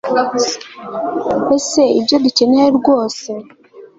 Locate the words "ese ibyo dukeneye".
1.57-2.69